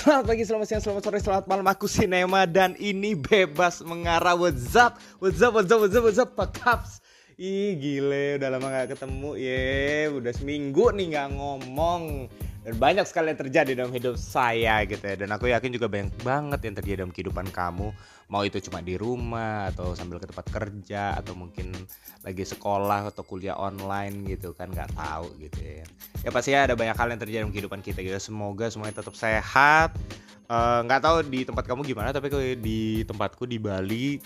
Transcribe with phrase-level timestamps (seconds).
[0.00, 1.66] Selamat pagi, selamat siang, selamat sore, selamat malam.
[1.76, 4.32] Aku Sinema dan ini bebas mengarah.
[4.32, 7.04] What's up, what's up, what's up, what's up, what's up, Pak Kaps
[7.36, 12.32] Ih gile, udah lama gak ketemu ya Udah seminggu nih gak ngomong
[12.70, 15.18] Dan banyak sekali yang terjadi dalam hidup saya gitu ya.
[15.18, 17.90] Dan aku yakin juga banyak banget yang terjadi dalam kehidupan kamu.
[18.30, 21.74] Mau itu cuma di rumah atau sambil ke tempat kerja Atau mungkin
[22.22, 25.82] lagi sekolah atau kuliah online gitu kan Gak tahu gitu ya.
[26.22, 28.14] Ya pasti ada banyak hal yang terjadi dalam kehidupan kita gitu.
[28.22, 29.90] Semoga semuanya tetap sehat.
[30.50, 32.26] Eh, nggak uh, tahu di tempat kamu gimana tapi
[32.58, 34.18] di tempatku di Bali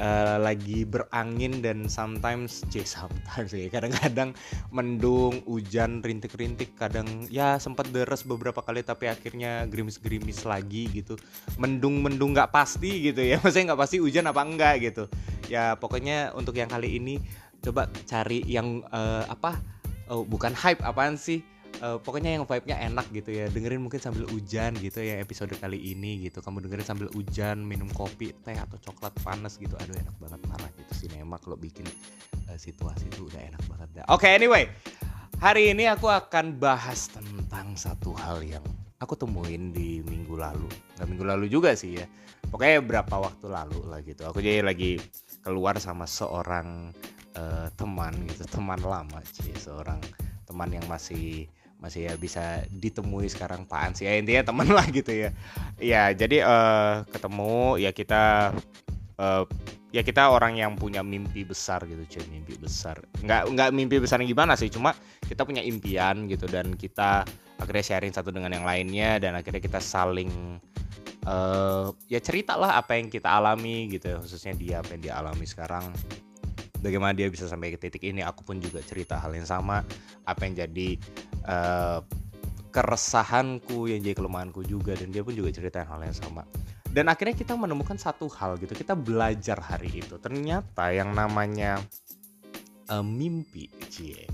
[0.00, 3.68] uh, lagi berangin dan sometimes c sometimes ya.
[3.68, 4.32] Kadang-kadang
[4.72, 11.20] mendung hujan rintik-rintik kadang ya sempat deres beberapa kali tapi akhirnya gerimis-gerimis lagi gitu.
[11.60, 13.36] Mendung-mendung nggak pasti gitu ya.
[13.44, 15.04] Maksudnya nggak pasti hujan apa enggak gitu.
[15.52, 17.20] Ya pokoknya untuk yang kali ini
[17.60, 19.60] coba cari yang uh, apa?
[20.10, 21.44] Oh bukan hype apaan sih
[21.82, 23.46] uh, pokoknya yang vibe-nya enak gitu ya.
[23.50, 26.40] Dengerin mungkin sambil hujan gitu ya episode kali ini gitu.
[26.40, 29.74] Kamu dengerin sambil hujan minum kopi teh atau coklat panas gitu.
[29.80, 30.40] Aduh enak banget.
[30.46, 31.84] Parah gitu sinema kalau bikin
[32.48, 34.64] uh, situasi itu udah enak banget oke okay, anyway.
[35.40, 38.60] Hari ini aku akan bahas tentang satu hal yang
[39.00, 40.68] aku temuin di minggu lalu.
[41.00, 42.06] Nggak minggu lalu juga sih ya.
[42.52, 44.28] Pokoknya berapa waktu lalu lah gitu.
[44.28, 45.00] Aku jadi lagi
[45.40, 46.92] keluar sama seorang
[47.40, 48.44] uh, teman gitu.
[48.52, 49.96] Teman lama sih seorang
[50.44, 51.48] teman yang masih
[51.80, 54.04] masih ya bisa ditemui sekarang Pak sih?
[54.06, 55.30] Ya intinya teman lah gitu ya.
[55.80, 58.52] Ya jadi uh, ketemu ya kita
[59.16, 59.44] uh,
[59.90, 62.24] ya kita orang yang punya mimpi besar gitu cuy.
[62.28, 63.00] Mimpi besar.
[63.24, 64.92] Nggak nggak mimpi besar yang gimana sih cuma
[65.24, 67.24] kita punya impian gitu dan kita
[67.56, 70.60] akhirnya sharing satu dengan yang lainnya dan akhirnya kita saling
[71.28, 74.20] uh, ya cerita lah apa yang kita alami gitu.
[74.20, 75.90] Khususnya dia apa yang dia alami sekarang
[76.80, 79.84] bagaimana dia bisa sampai ke titik ini aku pun juga cerita hal yang sama.
[80.24, 80.96] Apa yang jadi
[81.46, 82.00] uh,
[82.72, 86.42] keresahanku yang jadi kelemahanku juga dan dia pun juga cerita hal yang sama.
[86.90, 90.18] Dan akhirnya kita menemukan satu hal gitu kita belajar hari itu.
[90.18, 91.78] Ternyata yang namanya
[92.90, 94.26] uh, mimpi cie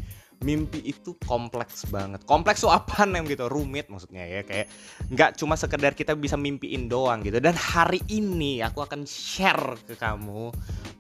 [0.44, 2.20] mimpi itu kompleks banget.
[2.28, 3.48] Kompleks tuh apa nem gitu?
[3.48, 4.41] Rumit maksudnya ya.
[4.44, 4.69] Kayak
[5.08, 7.41] nggak cuma sekedar kita bisa mimpiin doang gitu.
[7.41, 10.52] Dan hari ini aku akan share ke kamu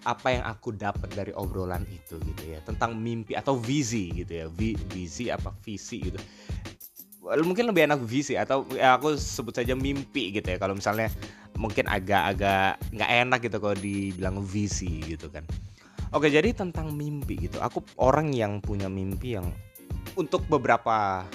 [0.06, 2.62] apa yang aku dapat dari obrolan itu gitu ya.
[2.64, 4.46] Tentang mimpi atau visi gitu ya.
[4.48, 6.18] V, visi apa visi gitu.
[7.26, 10.62] Mungkin lebih enak visi atau ya aku sebut saja mimpi gitu ya.
[10.62, 11.10] Kalau misalnya
[11.56, 15.42] mungkin agak-agak nggak enak gitu kalau dibilang visi gitu kan
[16.14, 17.58] Oke, jadi tentang mimpi gitu.
[17.58, 19.50] Aku orang yang punya mimpi yang
[20.14, 21.26] untuk beberapa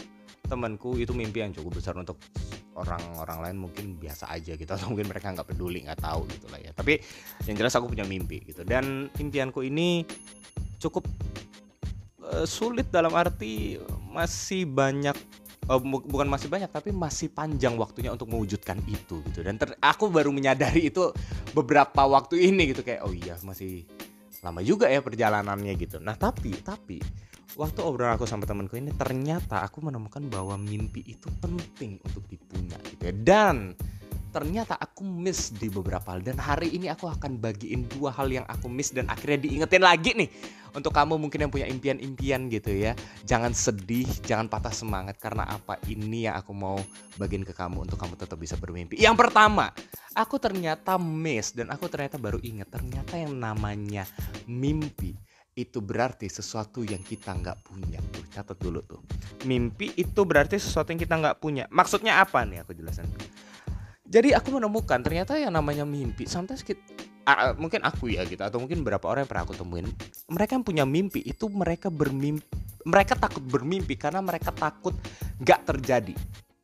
[0.47, 2.19] temanku itu mimpi yang cukup besar untuk
[2.75, 6.59] orang-orang lain mungkin biasa aja gitu atau mungkin mereka nggak peduli nggak tahu gitu lah
[6.59, 6.71] ya.
[6.71, 6.99] Tapi
[7.47, 8.63] yang jelas aku punya mimpi gitu.
[8.63, 10.07] Dan impianku ini
[10.79, 11.03] cukup
[12.23, 13.75] uh, sulit dalam arti
[14.11, 15.15] masih banyak
[15.67, 19.43] uh, bukan masih banyak tapi masih panjang waktunya untuk mewujudkan itu gitu.
[19.43, 21.11] Dan aku baru menyadari itu
[21.51, 23.83] beberapa waktu ini gitu kayak oh iya masih
[24.41, 26.01] lama juga ya perjalanannya gitu.
[26.01, 26.97] Nah tapi tapi
[27.55, 32.77] waktu obrolan aku sama temanku ini ternyata aku menemukan bahwa mimpi itu penting untuk dipunya
[32.89, 33.13] gitu ya.
[33.13, 33.77] Dan
[34.31, 36.23] ternyata aku miss di beberapa hal.
[36.23, 40.15] Dan hari ini aku akan bagiin dua hal yang aku miss dan akhirnya diingetin lagi
[40.15, 40.31] nih
[40.71, 42.95] untuk kamu mungkin yang punya impian-impian gitu ya.
[43.27, 46.79] Jangan sedih jangan patah semangat karena apa ini yang aku mau
[47.19, 48.95] bagiin ke kamu untuk kamu tetap bisa bermimpi.
[48.97, 49.75] Yang pertama
[50.15, 54.07] aku ternyata miss dan aku ternyata baru inget ternyata yang namanya
[54.47, 55.13] mimpi
[55.51, 57.99] itu berarti sesuatu yang kita nggak punya.
[57.99, 59.03] Tuh catat dulu tuh.
[59.43, 61.67] Mimpi itu berarti sesuatu yang kita nggak punya.
[61.67, 62.63] Maksudnya apa nih?
[62.63, 63.03] Aku jelasin
[64.11, 66.83] jadi aku menemukan ternyata yang namanya mimpi sometimes kita,
[67.23, 69.87] uh, mungkin aku ya gitu atau mungkin beberapa orang yang pernah aku temuin
[70.27, 72.43] mereka yang punya mimpi itu mereka bermimpi
[72.83, 74.93] mereka takut bermimpi karena mereka takut
[75.39, 76.15] nggak terjadi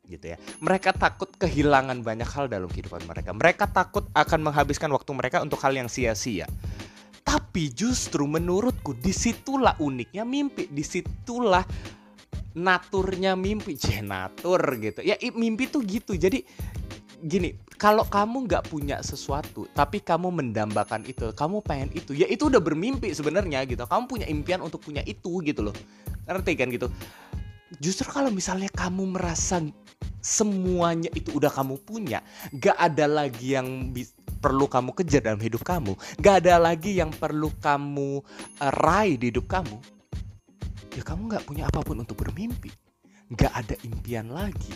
[0.08, 0.36] gitu ya.
[0.64, 3.30] Mereka takut kehilangan banyak hal dalam kehidupan mereka.
[3.36, 6.48] Mereka takut akan menghabiskan waktu mereka untuk hal yang sia-sia.
[7.22, 11.62] Tapi justru menurutku di situlah uniknya mimpi di situlah
[12.56, 13.76] naturnya mimpi.
[14.00, 15.04] Natur gitu.
[15.04, 16.16] Ya mimpi tuh gitu.
[16.16, 16.40] Jadi
[17.26, 22.46] gini kalau kamu nggak punya sesuatu tapi kamu mendambakan itu kamu pengen itu ya itu
[22.46, 23.82] udah bermimpi sebenarnya gitu.
[23.86, 25.74] Kamu punya impian untuk punya itu gitu loh.
[26.26, 26.90] Ngerti kan gitu?
[27.78, 29.62] Justru kalau misalnya kamu merasa
[30.18, 32.24] semuanya itu udah kamu punya
[32.58, 33.94] gak ada lagi yang
[34.42, 38.22] perlu kamu kejar dalam hidup kamu gak ada lagi yang perlu kamu
[38.58, 39.78] uh, raih di hidup kamu
[40.98, 42.74] ya kamu gak punya apa pun untuk bermimpi.
[43.28, 44.72] Gak ada impian lagi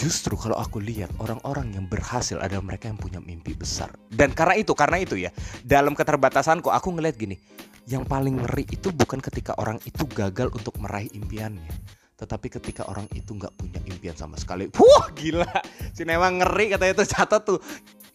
[0.00, 3.92] Justru kalau aku lihat orang-orang yang berhasil adalah mereka yang punya mimpi besar.
[4.08, 5.28] Dan karena itu, karena itu ya,
[5.60, 7.36] dalam keterbatasanku aku ngeliat gini,
[7.84, 11.68] yang paling ngeri itu bukan ketika orang itu gagal untuk meraih impiannya,
[12.16, 14.72] tetapi ketika orang itu nggak punya impian sama sekali.
[14.72, 15.52] Wah gila.
[15.92, 17.60] Si Nema ngeri katanya tuh catat tuh.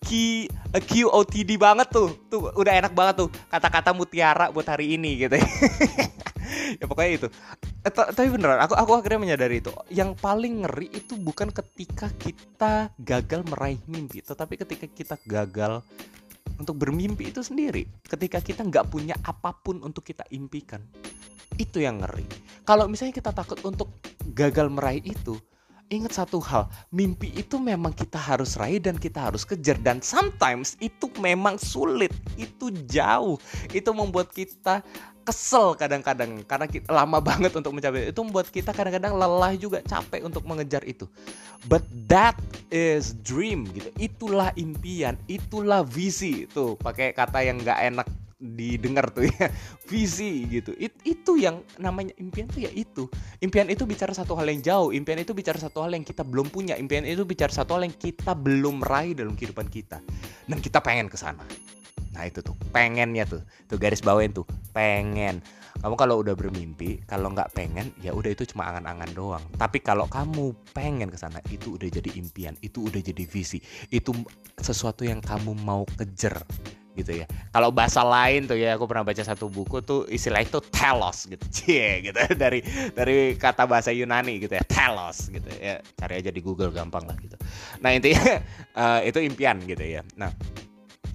[0.01, 0.09] Q
[0.73, 2.17] QOTD banget tuh.
[2.33, 5.37] Tuh udah enak banget tuh kata-kata mutiara buat hari ini gitu.
[6.77, 7.27] Ya pokoknya itu
[7.85, 9.71] eh, tapi beneran aku aku akhirnya menyadari itu.
[9.93, 15.85] Yang paling ngeri itu bukan ketika kita gagal meraih mimpi tetapi ketika kita gagal
[16.57, 17.85] untuk bermimpi itu sendiri.
[18.03, 20.81] Ketika kita nggak punya apa pun untuk kita impikan
[21.55, 22.25] itu yang ngeri.
[22.65, 23.93] Kalau misalnya kita takut untuk
[24.33, 25.39] gagal meraih itu
[25.89, 29.77] ingat satu hal, mimpi itu memang kita harus raih dan kita harus kejar.
[29.77, 33.37] Dan sometimes itu memang sulit, itu jauh,
[33.69, 34.81] itu membuat kita
[35.25, 36.45] kesel kadang-kadang.
[36.45, 38.13] Karena kita lama banget untuk mencapai.
[38.13, 41.09] Itu membuat kita kadang-kadang lelah juga capek untuk mengejar itu.
[41.65, 42.37] But that
[42.69, 43.89] is dream gitu.
[43.97, 46.77] Itulah impian itulah visi tuh.
[46.77, 48.07] Pakai kata yang nggak enak
[48.39, 49.47] didengar tuh ya.
[49.89, 50.75] Visi gitu.
[50.75, 53.07] It, itu yang namanya impian tuh ya itu.
[53.39, 54.89] Impian itu bicara satu hal yang jauh.
[54.91, 56.75] Impian itu bicara satu hal yang kita belum punya.
[56.75, 60.03] Impian itu bicara satu hal yang kita belum raih dalam kehidupan kita.
[60.45, 61.43] Dan kita pengen ke sana.
[62.15, 62.55] Nah itu tuh.
[62.71, 64.47] Pengennya tuh, tuh garis bawain tuh.
[64.75, 65.39] Pengen.
[65.75, 69.43] Kamu kalau udah bermimpi, kalau nggak pengen, ya udah itu cuma angan-angan doang.
[69.59, 73.59] Tapi kalau kamu pengen ke sana, itu udah jadi impian, itu udah jadi visi,
[73.91, 74.15] itu
[74.55, 76.47] sesuatu yang kamu mau kejar
[76.95, 77.27] gitu ya.
[77.51, 81.45] Kalau bahasa lain tuh ya, aku pernah baca satu buku tuh istilah itu telos gitu,
[81.55, 82.63] cie gitu dari
[82.95, 85.83] dari kata bahasa Yunani gitu ya, telos gitu ya.
[85.99, 87.35] Cari aja di Google gampang lah gitu.
[87.83, 88.39] Nah intinya
[88.73, 90.01] uh, itu impian gitu ya.
[90.15, 90.31] Nah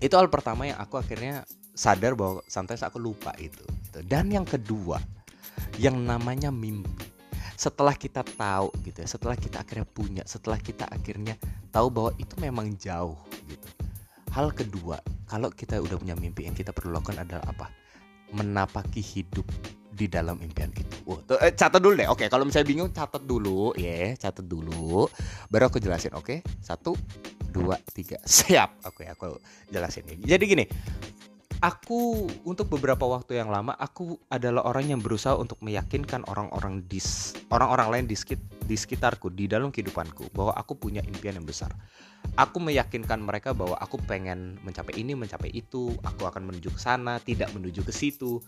[0.01, 1.45] itu hal pertama yang aku akhirnya
[1.77, 3.99] sadar bahwa sometimes aku lupa itu gitu.
[4.05, 5.01] dan yang kedua
[5.81, 7.09] yang namanya mimpi
[7.57, 11.37] setelah kita tahu gitu ya setelah kita akhirnya punya setelah kita akhirnya
[11.69, 13.17] tahu bahwa itu memang jauh
[13.49, 13.69] gitu
[14.31, 17.67] hal kedua kalau kita udah punya mimpi yang kita perlu lakukan adalah apa
[18.31, 19.47] menapaki hidup
[19.91, 20.97] di dalam impian itu.
[21.05, 22.09] Wah, tuh, eh, catat dulu deh.
[22.09, 25.05] Oke, kalau misalnya bingung catat dulu, ya, yeah, catat dulu.
[25.53, 26.17] Baru aku jelasin.
[26.17, 26.97] Oke, satu,
[27.53, 28.17] dua, tiga.
[28.41, 28.89] Siap.
[28.89, 29.37] Oke, aku
[29.69, 30.25] jelasin ini.
[30.25, 30.65] Jadi gini,
[31.61, 37.03] aku untuk beberapa waktu yang lama aku adalah orang yang berusaha untuk meyakinkan orang-orang di
[37.53, 41.69] orang-orang lain di, sekit, di sekitarku di dalam kehidupanku bahwa aku punya impian yang besar.
[42.39, 47.21] Aku meyakinkan mereka bahwa aku pengen mencapai ini, mencapai itu, aku akan menuju ke sana,
[47.21, 48.41] tidak menuju ke situ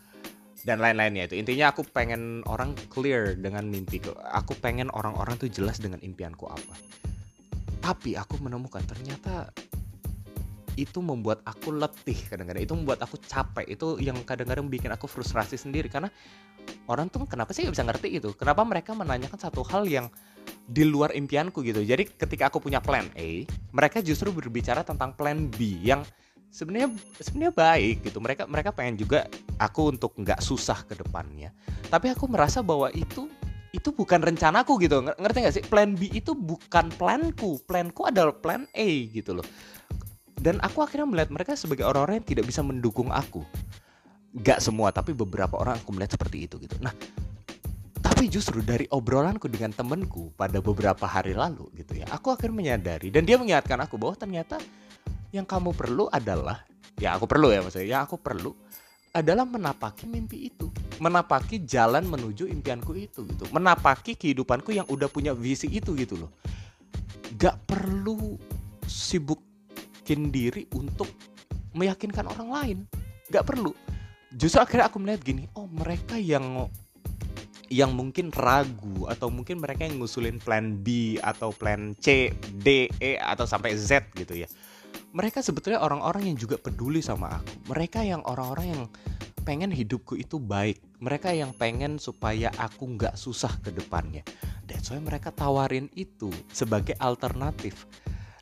[0.63, 1.35] dan lain-lainnya itu.
[1.37, 4.15] Intinya aku pengen orang clear dengan mimpiku.
[4.33, 6.75] Aku pengen orang-orang tuh jelas dengan impianku apa.
[7.83, 9.51] Tapi aku menemukan ternyata
[10.77, 15.61] itu membuat aku letih kadang-kadang itu membuat aku capek itu yang kadang-kadang bikin aku frustrasi
[15.61, 16.09] sendiri karena
[16.89, 20.09] orang tuh kenapa sih bisa ngerti itu kenapa mereka menanyakan satu hal yang
[20.69, 21.83] di luar impianku gitu.
[21.83, 23.45] Jadi ketika aku punya plan A
[23.75, 26.07] mereka justru berbicara tentang plan B yang
[26.53, 28.21] sebenarnya sebenarnya baik gitu.
[28.21, 29.27] Mereka mereka pengen juga
[29.59, 31.51] aku untuk nggak susah ke depannya.
[31.89, 33.27] Tapi aku merasa bahwa itu
[33.73, 35.01] itu bukan rencanaku gitu.
[35.01, 35.65] Ngerti gak sih?
[35.65, 37.57] Plan B itu bukan planku.
[37.65, 39.47] Planku adalah plan A gitu loh.
[40.37, 43.41] Dan aku akhirnya melihat mereka sebagai orang-orang yang tidak bisa mendukung aku.
[44.45, 46.77] Gak semua tapi beberapa orang aku melihat seperti itu gitu.
[46.85, 46.93] Nah
[48.23, 53.11] tapi justru dari obrolanku dengan temenku pada beberapa hari lalu gitu ya aku akhirnya menyadari
[53.11, 54.63] dan dia mengingatkan aku bahwa ternyata
[55.35, 56.63] yang kamu perlu adalah
[57.03, 58.55] ya aku perlu ya maksudnya yang aku perlu
[59.11, 60.71] adalah menapaki mimpi itu
[61.03, 66.31] menapaki jalan menuju impianku itu gitu menapaki kehidupanku yang udah punya visi itu gitu loh.
[67.35, 68.39] Gak perlu
[68.87, 69.43] sibuk
[69.75, 71.11] bikin diri untuk
[71.75, 72.79] meyakinkan orang lain
[73.35, 73.75] nggak perlu.
[74.31, 76.71] Justru akhirnya aku melihat gini oh mereka yang
[77.73, 83.17] yang mungkin ragu atau mungkin mereka yang ngusulin plan B atau plan C, D, E
[83.17, 84.49] atau sampai Z gitu ya.
[85.17, 87.73] Mereka sebetulnya orang-orang yang juga peduli sama aku.
[87.73, 88.83] Mereka yang orang-orang yang
[89.49, 90.85] pengen hidupku itu baik.
[91.01, 94.21] Mereka yang pengen supaya aku nggak susah ke depannya.
[94.69, 97.89] That's why mereka tawarin itu sebagai alternatif.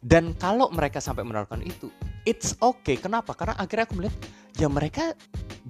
[0.02, 1.92] Dan kalau mereka sampai menawarkan itu,
[2.26, 2.98] it's okay.
[2.98, 3.36] Kenapa?
[3.36, 4.16] Karena akhirnya aku melihat
[4.58, 5.14] ya mereka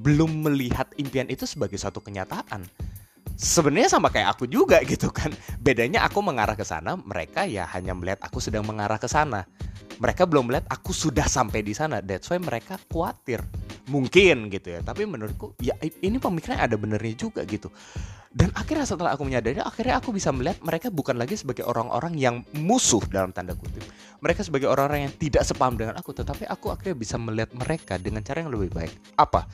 [0.00, 2.64] belum melihat impian itu sebagai suatu kenyataan.
[3.40, 5.32] Sebenarnya sama kayak aku juga gitu kan.
[5.56, 9.48] Bedanya aku mengarah ke sana, mereka ya hanya melihat aku sedang mengarah ke sana.
[9.96, 12.04] Mereka belum melihat aku sudah sampai di sana.
[12.04, 13.40] That's why mereka khawatir.
[13.88, 14.80] Mungkin gitu ya.
[14.84, 17.72] Tapi menurutku ya ini pemikiran ada benernya juga gitu
[18.30, 22.46] dan akhirnya setelah aku menyadari akhirnya aku bisa melihat mereka bukan lagi sebagai orang-orang yang
[22.54, 23.82] musuh dalam tanda kutip
[24.22, 28.22] mereka sebagai orang-orang yang tidak sepaham dengan aku tetapi aku akhirnya bisa melihat mereka dengan
[28.22, 29.50] cara yang lebih baik apa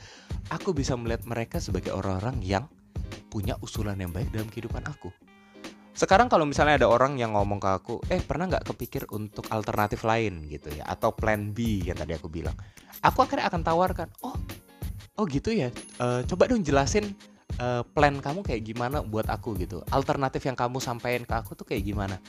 [0.53, 2.69] aku bisa melihat mereka sebagai orang-orang yang
[3.27, 5.11] punya usulan yang baik dalam kehidupan aku.
[5.97, 10.05] Sekarang kalau misalnya ada orang yang ngomong ke aku eh pernah nggak kepikir untuk alternatif
[10.05, 10.45] lain?
[10.45, 12.53] gitu ya atau plan B yang tadi aku bilang.
[13.01, 14.37] Aku akhirnya akan tawarkan oh
[15.17, 17.17] oh gitu ya uh, coba dong jelasin
[17.57, 19.81] uh, plan kamu kayak gimana buat aku gitu.
[19.89, 22.21] Alternatif yang kamu sampaikan ke aku tuh kayak gimana?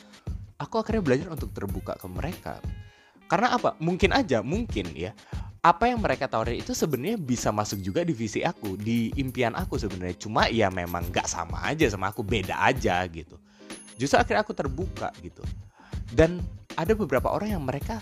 [0.56, 2.64] Aku akhirnya belajar untuk terbuka ke mereka.
[3.28, 3.76] Karena apa?
[3.84, 5.12] Mungkin aja mungkin ya
[5.58, 9.74] apa yang mereka tawarin itu sebenarnya bisa masuk juga di visi aku di impian aku
[9.74, 10.16] sebenarnya.
[10.18, 13.34] Cuma ya memang nggak sama aja sama aku beda aja gitu.
[13.98, 15.42] Justru akhirnya aku terbuka gitu.
[16.14, 16.38] Dan
[16.78, 17.98] ada beberapa orang yang mereka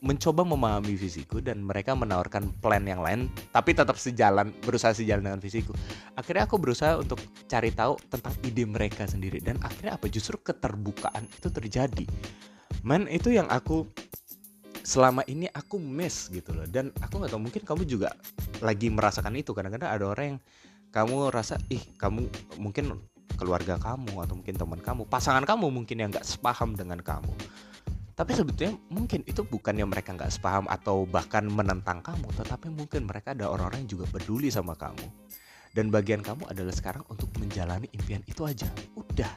[0.00, 5.40] mencoba memahami visiku dan mereka menawarkan plan yang lain tapi tetap sejalan berusaha sejalan dengan
[5.44, 5.76] visiku.
[6.16, 9.44] Akhirnya aku berusaha untuk cari tahu tentang ide mereka sendiri.
[9.44, 10.08] Dan akhirnya apa?
[10.08, 12.08] Justru keterbukaan itu terjadi.
[12.80, 13.84] Man itu yang aku
[14.80, 18.16] selama ini aku miss gitu loh dan aku nggak tahu mungkin kamu juga
[18.64, 20.38] lagi merasakan itu kadang-kadang ada orang yang
[20.90, 22.26] kamu rasa ih kamu
[22.58, 22.98] mungkin
[23.38, 27.32] keluarga kamu atau mungkin teman kamu pasangan kamu mungkin yang nggak sepaham dengan kamu
[28.20, 33.32] tapi sebetulnya mungkin itu bukannya mereka nggak sepaham atau bahkan menentang kamu, tetapi mungkin mereka
[33.32, 35.08] ada orang-orang yang juga peduli sama kamu.
[35.72, 38.68] Dan bagian kamu adalah sekarang untuk menjalani impian itu aja.
[38.92, 39.32] Udah.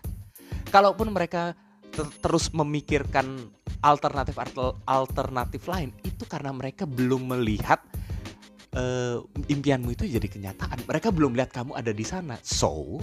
[0.67, 1.55] Kalaupun mereka
[1.95, 4.39] ter terus memikirkan alternatif
[4.87, 7.83] alternatif lain, itu karena mereka belum melihat
[8.77, 10.85] uh, impianmu itu jadi kenyataan.
[10.85, 12.37] Mereka belum lihat kamu ada di sana.
[12.41, 13.01] So,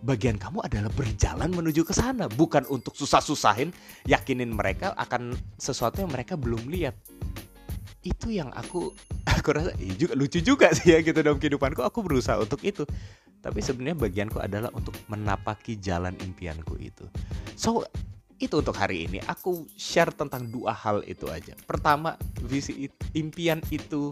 [0.00, 3.72] bagian kamu adalah berjalan menuju ke sana, bukan untuk susah-susahin
[4.08, 6.96] yakinin mereka akan sesuatu yang mereka belum lihat.
[8.00, 8.96] Itu yang aku
[9.36, 12.84] aku rasa eh, juga lucu juga sih ya gitu dalam kehidupanku aku berusaha untuk itu.
[13.40, 17.08] Tapi sebenarnya bagianku adalah untuk menapaki jalan impianku itu.
[17.56, 17.88] So,
[18.40, 21.52] itu untuk hari ini aku share tentang dua hal itu aja.
[21.68, 24.10] Pertama, visi impian itu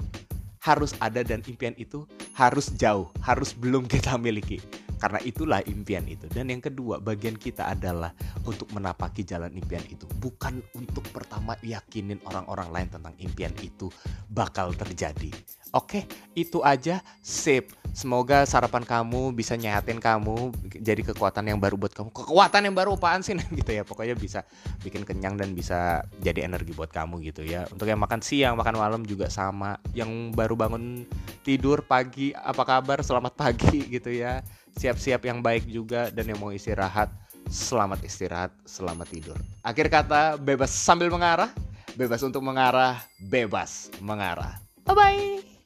[0.61, 2.05] harus ada dan impian itu
[2.37, 4.61] harus jauh, harus belum kita miliki.
[4.99, 6.27] Karena itulah impian itu.
[6.27, 8.11] Dan yang kedua, bagian kita adalah
[8.43, 10.11] untuk menapaki jalan impian itu.
[10.19, 13.87] Bukan untuk pertama yakinin orang-orang lain tentang impian itu
[14.27, 15.31] bakal terjadi.
[15.77, 17.05] Oke, itu aja.
[17.21, 17.77] Sip.
[17.93, 22.15] Semoga sarapan kamu bisa nyehatin kamu jadi kekuatan yang baru buat kamu.
[22.15, 23.83] Kekuatan yang baru apaan sih gitu ya.
[23.83, 24.47] Pokoknya bisa
[24.87, 27.67] bikin kenyang dan bisa jadi energi buat kamu gitu ya.
[27.75, 29.77] Untuk yang makan siang, makan malam juga sama.
[29.93, 31.05] Yang baru bangun
[31.43, 33.03] tidur pagi, apa kabar?
[33.03, 34.41] Selamat pagi gitu ya.
[34.79, 37.11] Siap-siap yang baik juga dan yang mau istirahat,
[37.51, 39.37] selamat istirahat, selamat tidur.
[39.67, 41.51] Akhir kata, bebas sambil mengarah,
[41.99, 44.63] bebas untuk mengarah, bebas mengarah.
[44.87, 45.58] Bye bye.